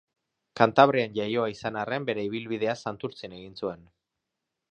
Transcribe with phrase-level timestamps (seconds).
[0.59, 3.87] Kantabrian jaioa izan arren, bere ibilbidea Santurtzin egin zuen.